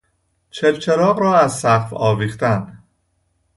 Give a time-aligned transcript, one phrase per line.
[0.49, 2.83] چلچراغ را از سقف آویختن